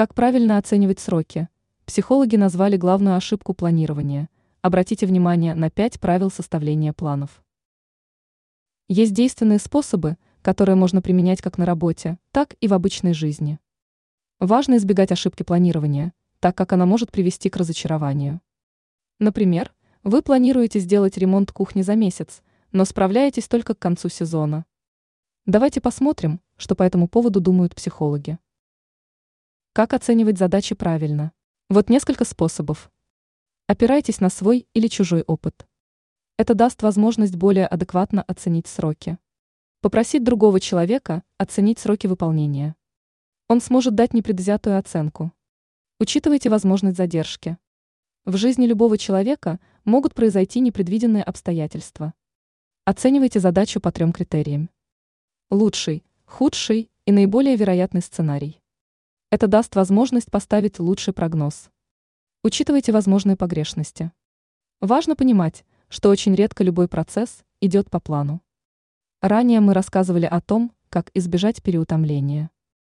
Как 0.00 0.14
правильно 0.14 0.56
оценивать 0.56 0.98
сроки? 0.98 1.50
Психологи 1.84 2.34
назвали 2.36 2.78
главную 2.78 3.16
ошибку 3.16 3.52
планирования. 3.52 4.30
Обратите 4.62 5.04
внимание 5.04 5.54
на 5.54 5.68
пять 5.68 6.00
правил 6.00 6.30
составления 6.30 6.94
планов. 6.94 7.44
Есть 8.88 9.12
действенные 9.12 9.58
способы, 9.58 10.16
которые 10.40 10.74
можно 10.74 11.02
применять 11.02 11.42
как 11.42 11.58
на 11.58 11.66
работе, 11.66 12.16
так 12.32 12.54
и 12.62 12.66
в 12.66 12.72
обычной 12.72 13.12
жизни. 13.12 13.58
Важно 14.38 14.78
избегать 14.78 15.12
ошибки 15.12 15.42
планирования, 15.42 16.14
так 16.38 16.56
как 16.56 16.72
она 16.72 16.86
может 16.86 17.12
привести 17.12 17.50
к 17.50 17.58
разочарованию. 17.58 18.40
Например, 19.18 19.70
вы 20.02 20.22
планируете 20.22 20.78
сделать 20.78 21.18
ремонт 21.18 21.52
кухни 21.52 21.82
за 21.82 21.94
месяц, 21.94 22.40
но 22.72 22.86
справляетесь 22.86 23.48
только 23.48 23.74
к 23.74 23.78
концу 23.78 24.08
сезона. 24.08 24.64
Давайте 25.44 25.82
посмотрим, 25.82 26.40
что 26.56 26.74
по 26.74 26.84
этому 26.84 27.06
поводу 27.06 27.42
думают 27.42 27.74
психологи. 27.74 28.38
Как 29.80 29.94
оценивать 29.94 30.36
задачи 30.36 30.74
правильно? 30.74 31.32
Вот 31.70 31.88
несколько 31.88 32.26
способов. 32.26 32.92
Опирайтесь 33.66 34.20
на 34.20 34.28
свой 34.28 34.68
или 34.74 34.88
чужой 34.88 35.22
опыт. 35.22 35.66
Это 36.36 36.54
даст 36.54 36.82
возможность 36.82 37.34
более 37.34 37.66
адекватно 37.66 38.20
оценить 38.20 38.66
сроки. 38.66 39.16
Попросить 39.80 40.22
другого 40.22 40.60
человека 40.60 41.22
оценить 41.38 41.78
сроки 41.78 42.06
выполнения. 42.06 42.76
Он 43.48 43.62
сможет 43.62 43.94
дать 43.94 44.12
непредвзятую 44.12 44.78
оценку. 44.78 45.32
Учитывайте 45.98 46.50
возможность 46.50 46.98
задержки. 46.98 47.56
В 48.26 48.36
жизни 48.36 48.66
любого 48.66 48.98
человека 48.98 49.60
могут 49.86 50.12
произойти 50.12 50.60
непредвиденные 50.60 51.22
обстоятельства. 51.22 52.12
Оценивайте 52.84 53.40
задачу 53.40 53.80
по 53.80 53.90
трем 53.90 54.12
критериям 54.12 54.68
лучший, 55.50 56.04
худший 56.26 56.90
и 57.06 57.12
наиболее 57.12 57.56
вероятный 57.56 58.02
сценарий. 58.02 58.59
Это 59.32 59.46
даст 59.46 59.76
возможность 59.76 60.28
поставить 60.28 60.80
лучший 60.80 61.14
прогноз. 61.14 61.70
Учитывайте 62.42 62.90
возможные 62.90 63.36
погрешности. 63.36 64.10
Важно 64.80 65.14
понимать, 65.14 65.64
что 65.88 66.08
очень 66.08 66.34
редко 66.34 66.64
любой 66.64 66.88
процесс 66.88 67.44
идет 67.60 67.90
по 67.90 68.00
плану. 68.00 68.42
Ранее 69.22 69.60
мы 69.60 69.72
рассказывали 69.72 70.26
о 70.26 70.40
том, 70.40 70.72
как 70.88 71.12
избежать 71.14 71.62
переутомления. 71.62 72.50